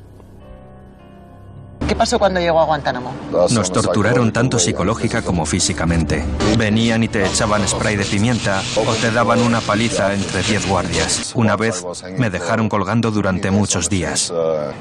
¿Qué 1.89 1.97
pasó 1.97 2.19
cuando 2.19 2.39
llegó 2.39 2.61
a 2.61 2.65
Guantánamo? 2.67 3.15
Nos 3.33 3.73
torturaron 3.73 4.31
tanto 4.31 4.59
psicológica 4.59 5.23
como 5.23 5.47
físicamente. 5.47 6.23
Venían 6.59 7.03
y 7.03 7.09
te 7.09 7.25
echaban 7.25 7.67
spray 7.67 7.97
de 7.97 8.05
pimienta 8.05 8.63
o 8.77 8.93
te 8.95 9.11
daban 9.11 9.41
una 9.41 9.63
paliza 9.63 10.13
entre 10.13 10.43
10 10.43 10.69
guardias. 10.69 11.33
Una 11.35 11.57
vez 11.57 11.83
me 12.19 12.29
dejaron 12.29 12.69
colgando 12.69 13.11
durante 13.11 13.51
muchos 13.51 13.89
días. 13.89 14.31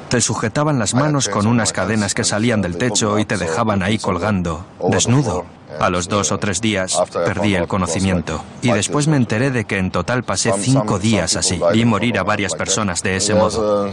Te 0.10 0.20
sujetaban 0.20 0.80
las 0.80 0.94
manos 0.94 1.30
con 1.30 1.48
unas 1.48 1.72
cadenas 1.72 2.14
que 2.14 2.26
salían 2.26 2.62
del 2.62 2.78
techo 2.78 3.18
y 3.20 3.24
te 3.24 3.38
dejaban 3.38 3.84
ahí 3.84 3.98
colgando, 3.98 4.66
desnudo. 4.90 5.46
A 5.80 5.90
los 5.90 6.10
dos 6.10 6.32
o 6.32 6.40
tres 6.40 6.60
días 6.60 6.98
perdí 7.14 7.56
el 7.56 7.68
conocimiento 7.68 8.44
y 8.62 8.72
después 8.72 9.08
me 9.08 9.16
enteré 9.16 9.52
de 9.52 9.66
que 9.66 9.78
en 9.78 9.92
total 9.92 10.24
pasé 10.24 10.52
cinco 10.60 11.00
días 11.00 11.38
así. 11.38 11.62
Vi 11.72 11.86
morir 11.86 12.20
a 12.20 12.24
varias 12.24 12.54
personas 12.54 13.02
de 13.02 13.16
ese 13.16 13.34
modo. 13.34 13.92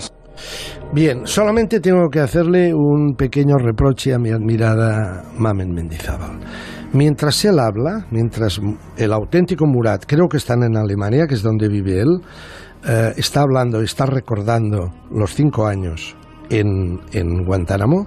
Bien, 0.92 1.26
solamente 1.26 1.80
tengo 1.80 2.08
que 2.08 2.20
hacerle 2.20 2.72
un 2.72 3.14
pequeño 3.16 3.56
reproche 3.58 4.14
a 4.14 4.18
mi 4.18 4.30
admirada 4.30 5.24
Mamen 5.36 5.72
Mendizábal. 5.72 6.38
Mientras 6.92 7.44
él 7.44 7.58
habla, 7.58 8.06
mientras 8.10 8.60
el 8.96 9.12
auténtico 9.12 9.66
Murat, 9.66 10.04
creo 10.06 10.28
que 10.28 10.36
están 10.36 10.62
en 10.62 10.76
Alemania, 10.76 11.26
que 11.26 11.34
es 11.34 11.42
donde 11.42 11.68
vive 11.68 12.00
él, 12.00 12.20
eh, 12.86 13.12
está 13.16 13.42
hablando, 13.42 13.80
está 13.80 14.06
recordando 14.06 14.92
los 15.10 15.34
cinco 15.34 15.66
años 15.66 16.14
en, 16.50 17.00
en 17.12 17.44
Guantánamo, 17.44 18.06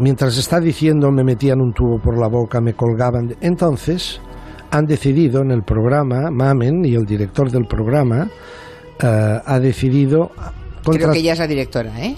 mientras 0.00 0.36
está 0.36 0.60
diciendo 0.60 1.10
me 1.10 1.24
metían 1.24 1.60
un 1.60 1.72
tubo 1.72 1.98
por 1.98 2.18
la 2.18 2.28
boca, 2.28 2.60
me 2.60 2.74
colgaban. 2.74 3.34
Entonces 3.40 4.20
han 4.70 4.84
decidido 4.84 5.40
en 5.40 5.50
el 5.50 5.62
programa, 5.62 6.30
Mamen 6.30 6.84
y 6.84 6.94
el 6.94 7.06
director 7.06 7.50
del 7.50 7.64
programa, 7.66 8.28
eh, 9.00 9.40
ha 9.44 9.58
decidido 9.60 10.30
Creo 10.96 11.12
que 11.12 11.18
ella 11.18 11.32
es 11.32 11.38
la 11.38 11.46
directora, 11.46 12.00
¿eh? 12.00 12.16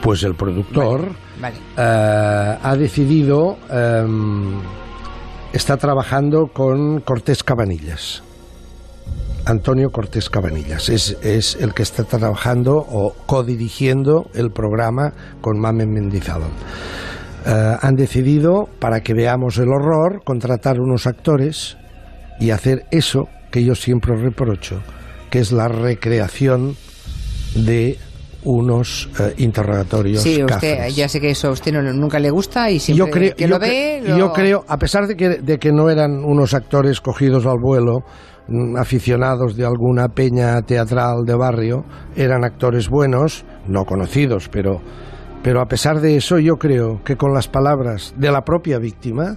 pues 0.00 0.22
el 0.22 0.34
productor 0.34 1.10
Vale. 1.40 1.56
eh, 1.76 2.58
ha 2.62 2.76
decidido 2.76 3.56
em, 3.70 4.60
está 5.52 5.76
trabajando 5.76 6.48
con 6.52 7.00
Cortés 7.00 7.42
Cabanillas. 7.42 8.22
Antonio 9.46 9.90
Cortés 9.90 10.28
Cabanillas 10.28 10.88
es, 10.90 11.16
es 11.22 11.56
el 11.56 11.72
que 11.72 11.82
está 11.82 12.04
trabajando 12.04 12.76
o 12.76 13.14
codirigiendo 13.26 14.26
el 14.34 14.50
programa 14.50 15.12
con 15.40 15.58
Mamen 15.58 15.90
Mendizábal. 15.90 16.50
Eh, 17.46 17.76
han 17.80 17.94
decidido, 17.94 18.68
para 18.78 19.00
que 19.00 19.14
veamos 19.14 19.56
el 19.58 19.68
horror, 19.68 20.22
contratar 20.24 20.80
unos 20.80 21.06
actores 21.06 21.78
y 22.38 22.50
hacer 22.50 22.84
eso 22.90 23.28
que 23.50 23.64
yo 23.64 23.74
siempre 23.74 24.14
reprocho, 24.16 24.82
que 25.30 25.38
es 25.38 25.50
la 25.50 25.68
recreación 25.68 26.76
de 27.54 27.98
unos 28.44 29.08
eh, 29.18 29.34
interrogatorios 29.38 30.22
Sí, 30.22 30.42
usted, 30.42 30.46
cafres. 30.76 30.96
ya 30.96 31.08
sé 31.08 31.20
que 31.20 31.30
eso 31.30 31.48
a 31.48 31.50
usted 31.50 31.72
no- 31.72 31.82
nunca 31.92 32.18
le 32.18 32.30
gusta 32.30 32.70
y 32.70 32.78
siempre 32.78 33.06
yo 33.06 33.10
creo, 33.12 33.34
que 33.34 33.42
yo 33.42 33.48
lo 33.48 33.58
ve... 33.58 34.02
yo 34.06 34.32
creo, 34.32 34.64
a 34.68 34.76
pesar 34.78 35.06
de 35.06 35.16
que, 35.16 35.28
de 35.40 35.58
que 35.58 35.72
no 35.72 35.90
eran 35.90 36.24
unos 36.24 36.54
actores 36.54 37.00
cogidos 37.00 37.46
al 37.46 37.58
vuelo, 37.58 38.04
mm, 38.46 38.76
aficionados 38.76 39.56
de 39.56 39.66
alguna 39.66 40.08
peña 40.08 40.62
teatral 40.62 41.24
de 41.26 41.34
barrio, 41.34 41.84
eran 42.16 42.44
actores 42.44 42.88
buenos, 42.88 43.44
no 43.66 43.84
conocidos, 43.84 44.48
pero, 44.48 44.80
pero 45.42 45.60
a 45.60 45.66
pesar 45.66 46.00
de 46.00 46.16
eso 46.16 46.38
yo 46.38 46.56
creo 46.58 47.02
que 47.04 47.16
con 47.16 47.34
las 47.34 47.48
palabras 47.48 48.14
de 48.16 48.30
la 48.30 48.44
propia 48.44 48.78
víctima 48.78 49.36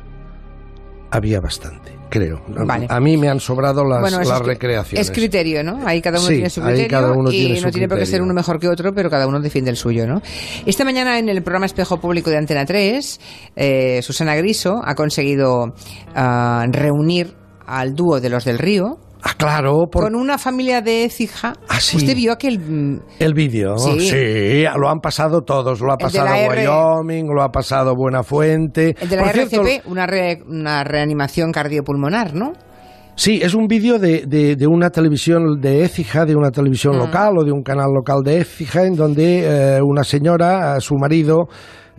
había 1.09 1.41
bastante, 1.41 1.91
creo. 2.11 2.43
Vale. 2.47 2.85
A 2.89 2.99
mí 2.99 3.17
me 3.17 3.29
han 3.29 3.39
sobrado 3.39 3.83
las, 3.83 4.01
Bueno, 4.01 4.19
las 4.19 4.29
es, 4.29 4.45
recreaciones. 4.45 5.07
es 5.07 5.15
criterio, 5.15 5.63
¿no? 5.63 5.79
Ahí 5.87 6.01
cada 6.01 6.19
uno 6.19 6.27
Sí, 6.27 6.35
tiene 6.35 6.49
su 6.49 6.61
criterio 6.61 6.89
cada 6.89 7.11
uno 7.13 7.31
y 7.31 7.39
tiene 7.39 7.55
su 7.59 7.65
no 7.65 7.71
tiene 7.71 7.87
por 7.87 7.97
qué 7.97 8.05
ser 8.05 8.21
uno 8.21 8.33
mejor 8.33 8.59
que 8.59 8.67
otro, 8.67 8.93
pero 8.93 9.09
cada 9.09 9.25
uno 9.25 9.39
defiende 9.39 9.71
el 9.71 9.77
suyo, 9.77 10.05
¿no? 10.05 10.21
Esta 10.65 10.83
mañana 10.83 11.17
en 11.17 11.29
el 11.29 11.41
programa 11.41 11.65
Espejo 11.65 11.99
Público 11.99 12.29
de 12.29 12.37
Antena 12.37 12.65
3, 12.65 13.19
eh, 13.55 13.99
Susana 14.03 14.35
Griso 14.35 14.81
ha 14.83 14.93
conseguido 14.93 15.73
ah, 16.13 16.65
reunir 16.69 17.33
al 17.65 17.95
dúo 17.95 18.19
de 18.19 18.29
los 18.29 18.43
del 18.43 18.59
Río 18.59 18.99
Ah, 19.23 19.33
claro, 19.37 19.87
por 19.91 20.03
con 20.03 20.15
una 20.15 20.37
familia 20.37 20.81
de 20.81 21.07
Cija. 21.09 21.53
Ah, 21.69 21.79
sí. 21.79 21.97
Usted 21.97 22.15
vio 22.15 22.31
aquel... 22.33 23.01
El 23.19 23.33
vídeo, 23.33 23.77
Sí. 23.77 23.99
sí. 23.99 24.63
lo 24.77 24.89
han 24.89 24.99
pasado 24.99 25.41
todos, 25.41 25.79
lo 25.79 25.93
ha 25.93 25.97
pasado 25.97 26.33
R. 26.33 26.67
Wyoming, 26.67 27.27
lo 27.27 27.43
ha 27.43 27.49
pasado 27.51 27.93
Buenafuente. 27.95 28.95
El 28.99 29.09
de 29.09 29.15
la 29.15 29.23
Por 29.23 29.31
cierto, 29.33 29.61
RCP, 29.61 29.85
una, 29.87 30.07
re- 30.07 30.41
una 30.47 30.83
reanimación 30.83 31.51
cardiopulmonar, 31.51 32.33
¿no? 32.33 32.53
Sí, 33.15 33.39
es 33.41 33.53
un 33.53 33.67
vídeo 33.67 33.99
de, 33.99 34.25
de- 34.25 34.55
de 34.55 34.67
una 34.67 34.89
televisión 34.89 35.59
de 35.61 35.83
Écija, 35.83 36.25
de 36.25 36.35
una 36.35 36.51
televisión 36.51 36.95
Mm. 36.95 36.99
local 36.99 37.33
o 37.37 37.43
de 37.43 37.51
un 37.51 37.63
canal 37.63 37.89
local 37.93 38.21
de 38.23 38.39
Écija, 38.39 38.83
en 38.85 38.95
donde 38.95 39.77
eh, 39.77 39.79
una 39.81 40.03
señora, 40.03 40.79
su 40.79 40.95
marido, 40.95 41.47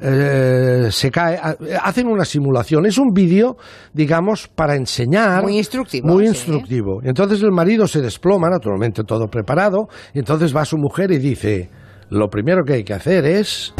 eh, 0.00 0.88
se 0.90 1.10
cae, 1.10 1.36
ha- 1.36 1.56
hacen 1.84 2.08
una 2.08 2.24
simulación. 2.24 2.86
Es 2.86 2.98
un 2.98 3.12
vídeo, 3.12 3.56
digamos, 3.92 4.48
para 4.48 4.74
enseñar. 4.74 5.42
Muy 5.42 5.56
instructivo, 5.58 6.08
Muy 6.08 6.24
sí. 6.24 6.30
instructivo. 6.30 7.00
Entonces 7.04 7.40
el 7.42 7.52
marido 7.52 7.86
se 7.86 8.00
desploma, 8.00 8.48
naturalmente 8.50 9.04
todo 9.04 9.26
preparado, 9.28 9.86
y 10.12 10.18
entonces 10.18 10.54
va 10.56 10.64
su 10.64 10.76
mujer 10.76 11.12
y 11.12 11.18
dice, 11.18 11.70
lo 12.10 12.28
primero 12.28 12.64
que 12.64 12.72
hay 12.74 12.84
que 12.84 12.94
hacer 12.94 13.24
es... 13.26 13.72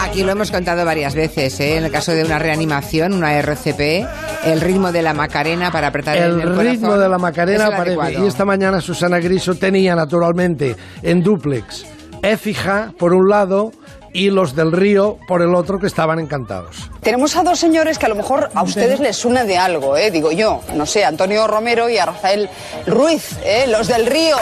Aquí 0.00 0.22
lo 0.22 0.32
hemos 0.32 0.50
contado 0.50 0.84
varias 0.84 1.14
veces, 1.14 1.58
¿eh? 1.60 1.76
en 1.76 1.84
el 1.84 1.90
caso 1.90 2.12
de 2.12 2.24
una 2.24 2.38
reanimación, 2.38 3.12
una 3.12 3.34
RCP, 3.38 4.06
el 4.44 4.60
ritmo 4.60 4.92
de 4.92 5.02
la 5.02 5.14
Macarena 5.14 5.70
para 5.70 5.88
apretar 5.88 6.16
El, 6.16 6.40
el, 6.40 6.56
ritmo 6.56 6.88
corazón 6.88 7.00
de 7.00 7.08
la 7.08 7.18
Macarena. 7.18 8.10
Y 8.10 8.26
esta 8.26 8.44
mañana 8.44 8.80
Susana 8.80 9.18
Griso 9.18 9.54
tenía 9.54 9.94
naturalmente 9.94 10.76
en 11.02 11.22
duplex 11.22 11.86
Écija 12.22 12.92
por 12.98 13.14
un 13.14 13.28
lado 13.28 13.72
y 14.12 14.30
los 14.30 14.54
del 14.54 14.72
Río 14.72 15.18
por 15.26 15.42
el 15.42 15.54
otro 15.54 15.78
que 15.78 15.86
estaban 15.86 16.18
encantados. 16.18 16.90
Tenemos 17.02 17.34
a 17.36 17.42
dos 17.42 17.58
señores 17.58 17.98
que 17.98 18.06
a 18.06 18.08
lo 18.08 18.14
mejor 18.14 18.50
a 18.54 18.62
ustedes 18.62 19.00
les 19.00 19.16
suena 19.16 19.44
de 19.44 19.56
algo, 19.58 19.96
¿eh? 19.96 20.10
digo 20.10 20.30
yo. 20.32 20.60
No 20.74 20.86
sé, 20.86 21.04
Antonio 21.04 21.46
Romero 21.46 21.88
y 21.88 21.98
a 21.98 22.06
Rafael 22.06 22.48
Ruiz, 22.86 23.36
¿eh? 23.44 23.64
los 23.68 23.88
del 23.88 24.06
Río. 24.06 24.36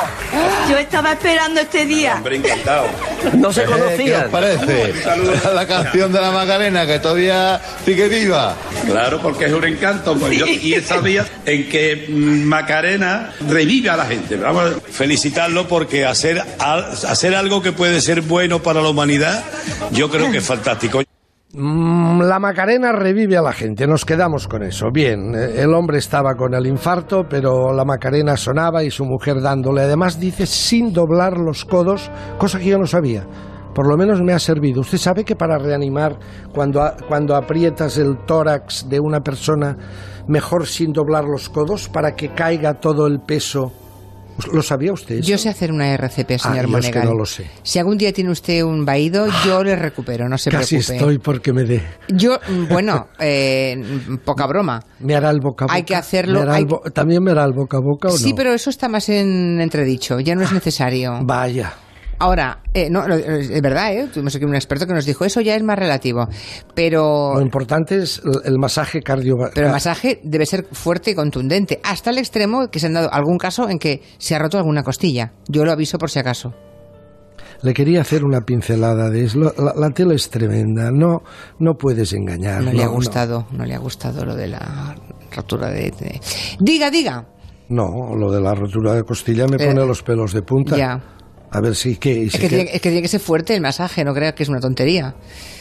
Yo 0.68 0.76
estaba 0.76 1.12
esperando 1.12 1.60
este 1.60 1.86
día. 1.86 2.14
Hombre, 2.16 2.36
encantado. 2.36 2.84
No 3.34 3.52
se 3.52 3.64
¿Qué 3.64 3.72
os 3.72 3.78
conocían. 3.80 4.30
parece? 4.30 4.94
La 5.54 5.66
canción 5.66 6.12
de 6.12 6.20
la 6.20 6.30
Macarena, 6.30 6.86
que 6.86 6.98
todavía 6.98 7.60
sigue 7.84 8.08
viva. 8.08 8.54
Claro, 8.86 9.20
porque 9.22 9.46
es 9.46 9.52
un 9.52 9.64
encanto. 9.64 10.16
pues 10.18 10.36
yo- 10.36 10.46
y 10.46 10.74
esa 10.74 10.98
vía 10.98 11.26
en 11.46 11.68
que 11.68 12.06
mm, 12.08 12.42
Macarena 12.44 13.32
revive 13.48 13.88
a 13.90 13.96
la 13.96 14.06
gente. 14.06 14.36
Vamos, 14.36 14.72
felicitarlo 14.90 15.66
porque 15.68 16.04
hacer, 16.04 16.42
hacer 16.58 17.34
algo 17.34 17.62
que 17.62 17.72
puede 17.72 18.00
ser 18.00 18.20
bueno 18.22 18.60
para 18.62 18.80
la 18.82 18.88
humanidad, 18.88 19.42
yo 19.93 20.09
creo 20.09 20.31
que 20.31 20.38
es 20.38 20.47
fantástico. 20.47 21.00
Mm, 21.52 22.23
La 22.23 22.38
Macarena 22.38 22.93
revive 22.93 23.37
a 23.37 23.43
la 23.43 23.52
gente, 23.52 23.87
nos 23.87 24.05
quedamos 24.05 24.47
con 24.47 24.62
eso. 24.62 24.90
Bien, 24.93 25.35
eh, 25.35 25.62
el 25.62 25.75
hombre 25.75 25.99
estaba 25.99 26.37
con 26.37 26.55
el 26.55 26.64
infarto, 26.67 27.26
pero 27.29 27.73
la 27.73 27.85
Macarena 27.85 28.37
sonaba 28.37 28.85
y 28.85 28.90
su 28.90 29.05
mujer 29.05 29.40
dándole. 29.40 29.83
Además 29.83 30.21
dice 30.21 30.47
sin 30.47 30.93
doblar 30.93 31.38
los 31.38 31.64
codos, 31.64 32.09
cosa 32.38 32.61
que 32.61 32.67
yo 32.67 32.79
no 32.79 32.87
sabía. 32.87 33.26
Por 33.75 33.88
lo 33.88 33.97
menos 33.97 34.21
me 34.23 34.33
ha 34.33 34.38
servido. 34.38 34.81
Usted 34.81 34.99
sabe 34.99 35.25
que 35.25 35.35
para 35.35 35.59
reanimar, 35.59 36.19
cuando, 36.52 36.83
cuando 37.09 37.35
aprietas 37.35 37.99
el 37.99 38.19
tórax 38.26 38.88
de 38.88 39.00
una 39.00 39.21
persona, 39.21 39.76
mejor 40.29 40.67
sin 40.67 40.93
doblar 40.93 41.25
los 41.25 41.49
codos 41.49 41.88
para 41.88 42.14
que 42.14 42.29
caiga 42.33 42.75
todo 42.75 43.09
el 43.09 43.21
peso. 43.21 43.73
¿Lo 44.52 44.62
sabía 44.62 44.92
usted? 44.92 45.16
eso? 45.18 45.28
Yo 45.28 45.38
sé 45.38 45.49
hacer 45.49 45.70
una 45.72 45.92
RCP, 45.94 46.38
señor 46.38 46.40
Ah, 46.44 46.54
yo 46.54 46.78
es 46.78 46.87
que 46.87 46.92
Monegal. 46.99 47.04
no 47.08 47.14
lo 47.14 47.26
sé. 47.26 47.46
Si 47.62 47.78
algún 47.78 47.99
día 47.99 48.12
tiene 48.12 48.30
usted 48.30 48.62
un 48.62 48.84
vaído, 48.84 49.26
yo 49.44 49.62
le 49.62 49.76
recupero, 49.76 50.28
no 50.28 50.38
se 50.38 50.50
Casi 50.50 50.76
preocupe. 50.76 50.96
estoy 50.96 51.18
porque 51.18 51.52
me 51.52 51.64
dé. 51.64 51.82
Yo, 52.08 52.38
mm, 52.49 52.68
bueno, 52.68 53.08
eh, 53.18 53.76
mm, 53.76 54.16
poca 54.25 54.46
broma. 54.46 54.80
Me 55.00 55.14
hará 55.14 55.30
el 55.30 55.40
boca 55.40 55.64
a 55.64 55.66
boca. 55.66 55.75
Hay 55.75 55.82
que 55.82 55.94
hacerlo, 55.94 56.34
¿Me 56.34 56.42
hará 56.42 56.54
hay 56.54 56.62
el 56.62 56.66
bo- 56.68 56.80
¿También 56.92 57.22
me 57.22 57.30
hará 57.32 57.44
el 57.44 57.52
boca 57.52 57.76
a 57.76 57.80
boca 57.80 58.08
o 58.08 58.12
no? 58.12 58.16
Sí, 58.18 58.32
pero 58.34 58.52
eso 58.54 58.70
está 58.70 58.88
más 58.88 59.08
en 59.08 59.60
entredicho, 59.60 60.20
ya 60.20 60.34
no 60.34 60.42
es 60.42 60.52
necesario. 60.52 61.18
Vaya. 61.22 61.75
Ahora, 62.20 62.60
eh, 62.74 62.90
no, 62.90 63.08
no, 63.08 63.14
es 63.14 63.62
verdad, 63.62 63.94
¿eh? 63.94 64.08
tuvimos 64.12 64.36
aquí 64.36 64.44
un 64.44 64.54
experto 64.54 64.86
que 64.86 64.92
nos 64.92 65.06
dijo 65.06 65.24
eso 65.24 65.40
ya 65.40 65.56
es 65.56 65.62
más 65.62 65.78
relativo, 65.78 66.28
pero 66.74 67.32
Lo 67.34 67.40
importante 67.40 67.96
es 68.02 68.20
el, 68.24 68.52
el 68.52 68.58
masaje 68.58 69.00
cardiovascular. 69.00 69.54
pero 69.54 69.66
el 69.68 69.72
masaje 69.72 70.20
debe 70.22 70.44
ser 70.44 70.66
fuerte 70.70 71.12
y 71.12 71.14
contundente, 71.14 71.80
hasta 71.82 72.10
el 72.10 72.18
extremo 72.18 72.68
que 72.70 72.78
se 72.78 72.86
han 72.88 72.92
dado 72.92 73.12
algún 73.12 73.38
caso 73.38 73.68
en 73.70 73.78
que 73.78 74.02
se 74.18 74.34
ha 74.34 74.38
roto 74.38 74.58
alguna 74.58 74.82
costilla. 74.82 75.32
Yo 75.48 75.64
lo 75.64 75.72
aviso 75.72 75.96
por 75.96 76.10
si 76.10 76.18
acaso. 76.18 76.52
Le 77.62 77.74
quería 77.74 78.00
hacer 78.02 78.24
una 78.24 78.40
pincelada 78.40 79.10
de 79.10 79.24
eso. 79.24 79.38
La, 79.38 79.72
la 79.76 79.90
tela 79.90 80.14
es 80.14 80.30
tremenda. 80.30 80.90
No, 80.90 81.22
no 81.58 81.74
puedes 81.74 82.12
engañar. 82.14 82.62
No 82.62 82.72
le 82.72 82.82
ha 82.82 82.86
gustado, 82.88 83.46
no 83.52 83.64
le 83.66 83.74
ha 83.74 83.78
gustado 83.78 84.24
lo 84.24 84.34
de 84.34 84.48
la 84.48 84.94
rotura 85.34 85.68
de, 85.70 85.90
de- 85.90 86.20
Diga, 86.58 86.90
diga. 86.90 87.26
No, 87.68 88.14
lo 88.16 88.30
de 88.32 88.40
la 88.40 88.54
rotura 88.54 88.94
de 88.94 89.02
costilla 89.04 89.46
me 89.46 89.56
Eh, 89.62 89.66
pone 89.68 89.86
los 89.86 90.02
pelos 90.02 90.32
de 90.32 90.42
punta. 90.42 90.76
ya. 90.76 91.00
A 91.52 91.61
ver 91.61 91.75
si 91.75 91.97
qué. 91.97 92.25
Es 92.26 92.33
si 92.33 92.38
que, 92.38 92.49
tiene, 92.49 92.64
es 92.64 92.80
que 92.80 92.90
tiene 92.90 93.02
que 93.02 93.09
ser 93.09 93.21
fuerte 93.21 93.54
el 93.54 93.61
masaje, 93.61 94.04
no 94.04 94.14
crea 94.14 94.35
que 94.35 94.45
es 94.45 94.49
una 94.49 94.61
tontería. 94.61 95.14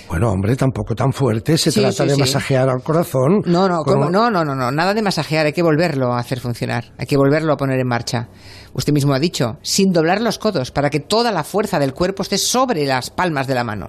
Bueno, 0.08 0.31
hombre, 0.31 0.55
tampoco 0.55 0.93
tan 0.96 1.12
fuerte. 1.13 1.58
Se 1.58 1.72
Sí, 1.72 1.79
trata 1.81 2.03
sí, 2.03 2.10
de 2.10 2.13
sí. 2.15 2.19
masajear 2.19 2.69
al 2.69 2.81
corazón. 2.84 3.41
No, 3.46 3.67
no, 3.67 3.84
con 3.84 3.93
¿cómo? 3.96 4.05
un- 4.08 4.12
no, 4.12 4.29
no, 4.31 4.43
no, 4.46 4.55
no, 4.55 4.72
nada 4.72 4.93
de 4.93 5.01
masajear, 5.01 5.46
hay 5.48 5.53
que 5.53 5.62
volverlo 5.63 6.13
a 6.13 6.19
hacer 6.19 6.39
funcionar, 6.39 6.93
hay 6.98 7.05
que 7.08 7.17
volverlo 7.17 7.53
a 7.53 7.58
poner 7.58 7.79
en 7.79 7.88
marcha. 7.88 8.27
Usted 8.74 8.93
mismo 8.93 9.13
ha 9.13 9.19
dicho, 9.19 9.58
sin 9.63 9.91
doblar 9.91 10.22
los 10.22 10.38
codos, 10.38 10.72
para 10.72 10.89
que 10.91 11.00
toda 11.00 11.31
la 11.31 11.43
fuerza 11.43 11.79
del 11.79 11.93
cuerpo 11.93 12.22
esté 12.24 12.38
sobre 12.38 12.86
las 12.86 13.10
palmas 13.10 13.48
de 13.48 13.55
la 13.55 13.63
mano, 13.63 13.88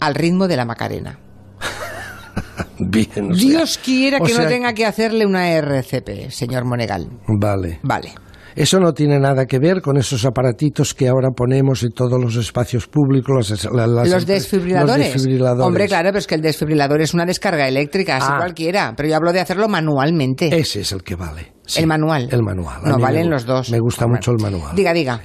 al 0.00 0.14
ritmo 0.14 0.48
de 0.48 0.56
la 0.56 0.64
Macarena. 0.66 1.18
Bien. 2.78 3.08
sea- 3.12 3.22
Dios 3.34 3.78
quiera 3.82 4.20
que 4.20 4.34
no 4.34 4.46
tenga 4.46 4.72
que 4.74 4.84
hacerle 4.86 5.24
una 5.26 5.50
RCP, 5.50 6.30
señor 6.30 6.64
Monegal. 6.64 7.08
Vale. 7.26 7.80
Vale. 7.82 8.12
Eso 8.56 8.80
no 8.80 8.92
tiene 8.94 9.18
nada 9.20 9.44
que 9.46 9.58
ver 9.58 9.82
con 9.82 9.98
esos 9.98 10.24
aparatitos 10.24 10.94
que 10.94 11.08
ahora 11.08 11.28
ponemos 11.30 11.82
en 11.82 11.92
todos 11.92 12.18
los 12.18 12.34
espacios 12.36 12.86
públicos. 12.86 13.50
Las, 13.50 13.64
la- 13.70 13.86
las- 13.86 14.08
los 14.08 14.26
desfibriladores. 14.26 14.96
los 15.06 15.12
desfibriladores. 15.14 15.66
Hombre, 15.66 15.86
claro, 15.86 16.08
pero 16.08 16.18
es 16.18 16.26
que 16.26 16.34
el 16.36 16.40
desfibrilador 16.42 17.02
es 17.02 17.12
una 17.12 17.26
descarga 17.26 17.68
eléctrica, 17.68 18.16
así 18.16 18.26
Ah. 18.30 18.38
cualquiera. 18.38 18.94
Pero 18.96 19.08
yo 19.10 19.16
hablo 19.16 19.32
de 19.32 19.40
hacerlo 19.40 19.68
manualmente. 19.68 20.56
Ese 20.58 20.80
es 20.80 20.92
el 20.92 21.02
que 21.02 21.14
vale. 21.16 21.52
Sí, 21.66 21.80
el 21.80 21.86
manual. 21.86 22.28
El 22.32 22.42
manual. 22.42 22.80
A 22.82 22.88
No, 22.88 22.98
valen 22.98 23.28
los 23.28 23.44
dos. 23.44 23.70
Me 23.70 23.78
gusta 23.78 24.06
Bueno. 24.06 24.16
mucho 24.16 24.30
el 24.32 24.38
manual. 24.40 24.74
Diga, 24.74 24.92
diga. 24.94 25.20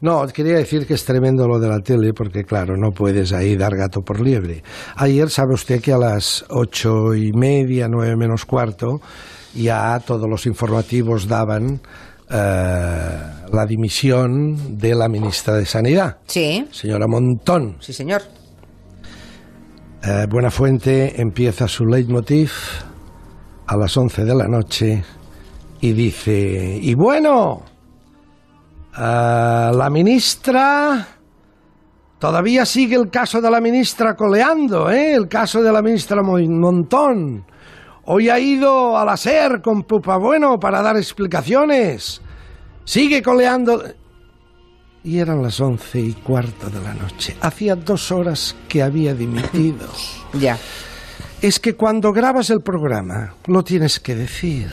No, 0.00 0.26
quería 0.28 0.54
decir 0.56 0.86
que 0.86 0.94
es 0.94 1.04
tremendo 1.04 1.46
lo 1.46 1.58
de 1.58 1.68
la 1.68 1.80
tele, 1.80 2.14
porque 2.14 2.44
claro, 2.44 2.74
no 2.78 2.90
puedes 2.92 3.34
ahí 3.34 3.56
dar 3.56 3.76
gato 3.76 4.00
por 4.00 4.20
liebre. 4.20 4.62
Ayer 4.96 5.28
sabe 5.28 5.52
usted 5.52 5.82
que 5.82 5.92
a 5.92 5.98
las 5.98 6.46
ocho 6.48 7.14
y 7.14 7.32
media, 7.34 7.86
nueve 7.90 8.16
menos 8.16 8.46
cuarto, 8.46 9.02
ya 9.54 10.00
todos 10.00 10.26
los 10.30 10.46
informativos 10.46 11.28
daban 11.28 11.80
eh, 12.30 13.18
la 13.52 13.66
dimisión 13.66 14.78
de 14.78 14.94
la 14.94 15.08
ministra 15.08 15.54
de 15.54 15.66
Sanidad, 15.66 16.18
Sí, 16.26 16.66
señora 16.70 17.06
Montón. 17.08 17.76
sí, 17.80 17.92
señor. 17.92 18.22
Eh, 20.02 20.26
Buenafuente 20.30 21.20
empieza 21.20 21.68
su 21.68 21.84
leitmotiv 21.84 22.50
a 23.66 23.76
las 23.76 23.96
11 23.96 24.24
de 24.24 24.34
la 24.34 24.46
noche 24.48 25.02
y 25.80 25.92
dice, 25.92 26.78
y 26.80 26.94
bueno, 26.94 27.62
eh, 28.96 29.70
la 29.74 29.88
ministra, 29.90 31.06
todavía 32.18 32.64
sigue 32.64 32.96
el 32.96 33.10
caso 33.10 33.40
de 33.40 33.50
la 33.50 33.60
ministra 33.60 34.14
coleando, 34.14 34.90
¿eh? 34.90 35.14
el 35.14 35.28
caso 35.28 35.62
de 35.62 35.72
la 35.72 35.82
ministra 35.82 36.22
Mo- 36.22 36.38
Montón. 36.38 37.44
Hoy 38.04 38.28
ha 38.28 38.38
ido 38.38 38.96
a 38.96 39.04
la 39.04 39.16
SER 39.16 39.60
con 39.60 39.82
Pupa 39.82 40.16
Bueno 40.16 40.58
para 40.58 40.82
dar 40.82 40.96
explicaciones. 40.96 42.20
Sigue 42.84 43.22
coleando. 43.22 43.82
Y 45.02 45.18
eran 45.18 45.42
las 45.42 45.60
once 45.60 46.00
y 46.00 46.12
cuarto 46.12 46.68
de 46.68 46.80
la 46.80 46.94
noche. 46.94 47.36
Hacía 47.40 47.74
dos 47.76 48.10
horas 48.12 48.56
que 48.68 48.82
había 48.82 49.14
dimitido. 49.14 49.88
Ya. 50.32 50.56
Es 51.42 51.58
que 51.58 51.74
cuando 51.74 52.12
grabas 52.12 52.50
el 52.50 52.60
programa, 52.60 53.34
lo 53.46 53.64
tienes 53.64 53.98
que 53.98 54.14
decir. 54.14 54.70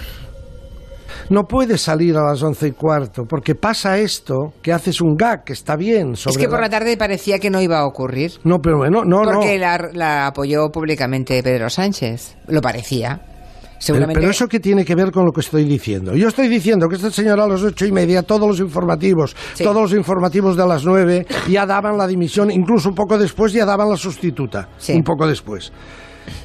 No 1.29 1.43
puedes 1.43 1.81
salir 1.81 2.15
a 2.17 2.23
las 2.23 2.41
once 2.41 2.67
y 2.67 2.71
cuarto, 2.71 3.25
porque 3.27 3.53
pasa 3.55 3.97
esto, 3.97 4.53
que 4.61 4.71
haces 4.71 5.01
un 5.01 5.15
gag, 5.15 5.43
que 5.43 5.53
está 5.53 5.75
bien. 5.75 6.15
Sobre 6.15 6.31
Es 6.31 6.37
que 6.37 6.47
por 6.49 6.61
la 6.61 6.69
tarde 6.69 6.95
parecía 6.97 7.39
que 7.39 7.49
no 7.49 7.61
iba 7.61 7.79
a 7.79 7.85
ocurrir. 7.85 8.31
No, 8.43 8.59
pero 8.59 8.77
bueno, 8.77 9.03
no, 9.03 9.23
no. 9.23 9.31
porque 9.33 9.57
La, 9.59 9.77
la 9.93 10.27
apoyó 10.27 10.69
públicamente 10.71 11.41
Pedro 11.43 11.69
Sánchez. 11.69 12.37
Lo 12.47 12.61
parecía. 12.61 13.19
Pero, 13.19 13.79
Seguramente. 13.79 14.19
pero 14.19 14.31
eso 14.31 14.47
qué 14.47 14.59
tiene 14.59 14.83
que 14.83 14.95
ver 14.95 15.11
con 15.11 15.23
lo 15.25 15.31
que 15.31 15.41
estoy 15.41 15.63
diciendo. 15.63 16.15
Yo 16.15 16.29
estoy 16.29 16.47
diciendo 16.47 16.87
que 16.89 16.95
esta 16.95 17.11
señora 17.11 17.43
a 17.43 17.47
las 17.47 17.61
ocho 17.61 17.85
y 17.85 17.91
media, 17.91 18.23
todos 18.23 18.47
los 18.47 18.59
informativos, 18.59 19.35
Sí. 19.53 19.63
todos 19.63 19.79
los 19.83 19.93
informativos 19.93 20.57
de 20.57 20.65
las 20.65 20.83
nueve, 20.83 21.27
ya 21.47 21.65
daban 21.67 21.95
la 21.95 22.07
dimisión, 22.07 22.49
incluso 22.49 22.89
un 22.89 22.95
poco 22.95 23.19
después 23.19 23.53
ya 23.53 23.65
daban 23.65 23.87
la 23.89 23.95
sustituta. 23.97 24.67
Sí. 24.79 24.93
Un 24.93 25.03
poco 25.03 25.27
después. 25.27 25.71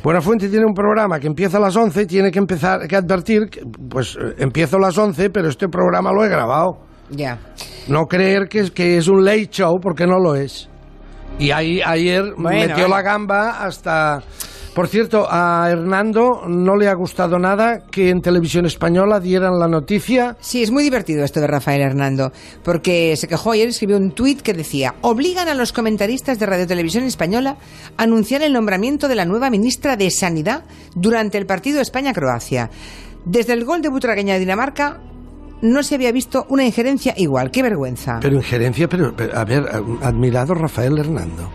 Buenafuente 0.03 0.49
tiene 0.49 0.65
un 0.67 0.75
programa 0.75 1.19
que 1.19 1.27
empieza 1.27 1.59
a 1.59 1.61
las 1.61 1.77
11, 1.77 2.07
tiene 2.07 2.31
que 2.31 2.39
empezar, 2.39 2.87
que 2.87 2.97
advertir, 2.97 3.49
que, 3.51 3.63
pues 3.89 4.17
eh, 4.17 4.35
empiezo 4.39 4.77
a 4.77 4.81
las 4.81 4.97
11, 4.97 5.31
pero 5.31 5.49
este 5.49 5.69
programa 5.69 6.13
lo 6.13 6.25
he 6.25 6.29
grabado. 6.29 6.79
Ya. 7.11 7.39
No 7.89 8.07
creer 8.07 8.49
que 8.49 8.61
es, 8.61 8.71
que 8.71 8.97
es 8.97 9.09
un 9.09 9.25
late 9.25 9.49
show, 9.49 9.79
porque 9.81 10.07
no 10.07 10.19
lo 10.19 10.35
es. 10.35 10.69
Y 11.39 11.51
ahí, 11.51 11.81
ayer 11.85 12.23
Bueno, 12.37 12.69
metió 12.69 12.89
la 12.89 13.03
gamba 13.03 13.65
hasta... 13.65 14.23
Por 14.75 14.89
cierto, 14.89 15.27
a 15.31 15.69
Hernando 15.71 16.45
no 16.49 16.77
le 16.77 16.89
ha 16.89 16.95
gustado 16.95 17.39
nada 17.39 17.81
que 17.91 18.09
en 18.09 18.23
televisión 18.23 18.65
española 18.65 19.21
dieran 19.21 19.59
la 19.59 19.69
noticia. 19.69 20.39
Sí, 20.41 20.63
es 20.63 20.71
muy 20.71 20.83
divertido 20.83 21.25
esto 21.25 21.41
de 21.41 21.47
Rafael 21.47 21.83
Hernando, 21.83 22.33
porque 22.65 23.15
se 23.19 23.29
quejó 23.29 23.53
ayer, 23.53 23.69
escribió 23.69 23.99
un 23.99 24.13
tuit 24.13 24.41
que 24.41 24.55
decía, 24.55 24.95
obligan 25.03 25.49
a 25.49 25.55
los 25.55 25.75
comentaristas 25.75 26.39
de 26.39 26.47
Radio 26.47 26.67
Televisión 26.67 27.05
Española 27.05 27.59
a 27.99 28.03
anunciar 28.03 28.41
el 28.41 28.55
nombramiento 28.55 29.09
de 29.09 29.15
la 29.15 29.27
nueva 29.27 29.51
ministra 29.51 29.97
de 29.97 30.11
Sanidad 30.11 30.65
durante 30.95 31.37
el 31.37 31.45
partido 31.45 31.83
España-Croacia. 31.83 32.71
Desde 33.27 33.53
el 33.53 33.67
gol 33.67 33.83
de 33.83 33.91
Butragueña 33.91 34.35
de 34.35 34.41
Dinamarca 34.41 35.01
no 35.61 35.83
se 35.83 35.97
había 35.97 36.13
visto 36.13 36.47
una 36.49 36.65
injerencia 36.65 37.13
igual. 37.19 37.51
¡Qué 37.51 37.63
vergüenza! 37.63 38.21
Pero 38.23 38.37
injerencia, 38.37 38.89
pero, 38.89 39.15
pero, 39.15 39.37
a 39.37 39.45
ver, 39.45 39.65
admirado 40.01 40.55
Rafael 40.55 40.99
Hernando, 40.99 41.51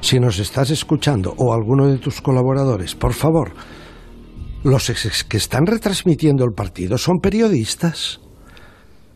si 0.00 0.20
nos 0.20 0.38
estás 0.38 0.70
escuchando 0.70 1.34
o 1.36 1.52
alguno 1.52 1.86
de 1.86 1.98
tus 1.98 2.20
colaboradores, 2.20 2.94
por 2.94 3.12
favor, 3.12 3.52
los 4.62 4.90
que 5.28 5.36
están 5.36 5.66
retransmitiendo 5.66 6.44
el 6.44 6.52
partido 6.52 6.98
son 6.98 7.18
periodistas. 7.20 8.20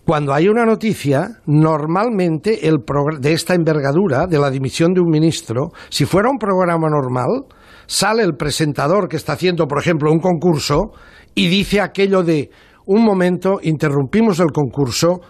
Cuando 0.05 0.33
hay 0.33 0.49
una 0.49 0.65
noticia, 0.65 1.41
normalmente 1.47 2.67
el 2.67 2.79
de 3.21 3.33
esta 3.33 3.55
envergadura, 3.55 4.27
de 4.27 4.39
la 4.39 4.51
dimisión 4.51 4.93
de 4.93 5.01
un 5.01 5.09
ministro, 5.09 5.71
si 5.89 6.05
fuera 6.05 6.31
un 6.31 6.39
programa 6.39 6.89
normal, 6.89 7.47
sale 7.87 8.23
el 8.23 8.35
presentador 8.35 9.09
que 9.09 9.17
está 9.17 9.35
haciendo, 9.35 9.67
por 9.67 9.79
ejemplo, 9.79 10.11
un 10.11 10.21
concurso 10.21 10.93
y 11.35 11.49
dice 11.49 11.81
aquello 11.81 12.23
de, 12.23 12.51
un 12.87 13.05
momento, 13.05 13.61
interrumpimos 13.63 14.41
el 14.41 14.51
concurso, 14.53 15.21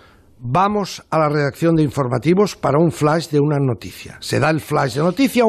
vamos 0.43 1.03
a 1.11 1.19
la 1.19 1.29
redacción 1.29 1.77
de 1.77 1.83
informativos 1.83 2.57
para 2.57 2.79
un 2.79 2.91
flash 2.91 3.29
de 3.29 3.41
una 3.41 3.59
noticia. 3.59 4.17
Se 4.21 4.41
da 4.41 4.51
el 4.51 4.61
flash 4.61 4.95
de 4.95 5.03
noticia. 5.03 5.45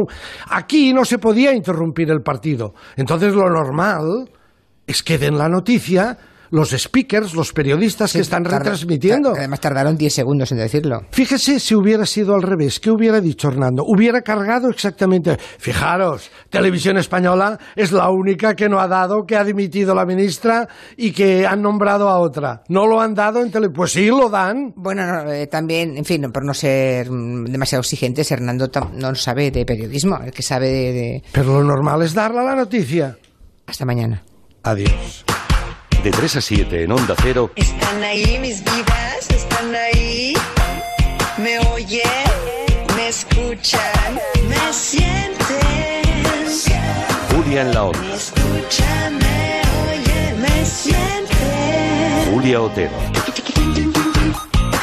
Aquí 0.50 0.94
no 0.94 1.06
se 1.06 1.18
podía 1.18 1.54
interrumpir 1.54 2.10
el 2.12 2.22
partido. 2.22 2.74
Entonces 2.96 3.34
lo 3.34 3.50
normal 3.50 4.30
es 4.86 5.02
que 5.04 5.18
den 5.18 5.38
la 5.38 5.48
noticia 5.48 6.18
los 6.52 6.70
speakers, 6.72 7.34
los 7.34 7.52
periodistas 7.54 8.14
que 8.14 8.20
están 8.20 8.46
retransmitiendo. 8.46 9.34
Además 9.36 9.60
tardaron 9.62 9.98
10 9.98 10.14
segundos 10.14 10.52
en 10.52 10.58
decirlo. 10.60 11.02
Fíjese 11.12 11.60
si 11.60 11.76
hubiera 11.76 12.06
sido 12.06 12.36
al 12.36 12.42
revés. 12.44 12.80
¿Qué 12.80 12.92
hubiera 12.92 13.20
dicho 13.22 13.48
Hernando? 13.48 13.84
Hubiera 13.86 14.22
cargado 14.22 14.70
exactamente. 14.70 15.38
Fijaros, 15.58 16.30
Televisión 16.50 16.98
Española 16.98 17.58
es 17.76 17.92
la 17.92 18.10
única 18.10 18.56
que 18.56 18.70
no 18.70 18.80
ha 18.80 18.88
dado, 18.88 19.26
que 19.26 19.36
ha 19.36 19.44
dimitido 19.44 19.96
la 19.96 20.06
ministra 20.06 20.68
y 20.98 21.12
que 21.12 21.48
han 21.48 21.62
nombrado 21.62 22.10
a 22.10 22.20
otra. 22.20 22.64
¿No 22.70 22.86
lo 22.86 23.02
han 23.02 23.16
dado 23.16 23.42
en 23.42 23.50
tele? 23.52 23.70
Pues 23.70 23.92
sí, 23.94 24.08
lo 24.08 24.30
dan. 24.30 24.74
Bueno, 24.76 25.06
no, 25.08 25.32
eh, 25.32 25.48
también, 25.48 25.98
en 25.98 26.06
fin, 26.06 26.30
por 26.32 26.44
no 26.46 26.54
ser 26.54 27.10
mm, 27.10 27.46
demasiado 27.46 27.80
exigentes, 27.82 28.30
Hernando 28.32 28.70
no 28.96 29.16
sabe 29.16 29.52
de 29.52 29.66
periodismo, 29.66 30.18
el 30.24 30.32
que 30.32 30.42
sabe 30.44 30.68
de... 30.70 30.92
de- 30.94 31.24
Pero 31.32 31.54
lo 31.60 31.64
normal 31.64 32.02
es 32.02 32.14
darle 32.14 32.44
la 32.44 32.56
noticia. 32.56 33.18
Hasta 33.66 33.86
mañana. 33.86 34.22
Adiós. 34.64 35.24
De 36.04 36.10
3 36.10 36.36
a 36.38 36.42
7 36.42 36.84
en 36.84 36.92
Onda 36.92 37.16
Cero, 37.22 37.52
Están 37.56 38.04
ahí 38.04 38.40
mis 38.40 38.64
vidas, 38.64 39.30
están 39.30 39.76
ahí. 39.76 40.34
Me 41.38 41.60
oyen, 41.60 42.02
me 42.96 43.08
escuchan, 43.10 44.20
me 44.50 44.74
sienten. 44.74 45.38
Julia 47.36 47.62
en 47.62 47.74
la 47.74 47.82
Me 47.84 47.88
Onda. 47.90 48.16
escuchan, 48.16 49.18
me 49.20 49.62
oyen, 49.92 50.42
me 50.42 50.66
sienten. 50.66 52.34
Julia 52.34 52.62
Otero. 52.62 52.92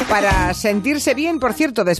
Para 0.07 0.53
sentirse 0.55 1.13
bien, 1.13 1.39
por 1.39 1.53
cierto, 1.53 1.83
después 1.83 1.97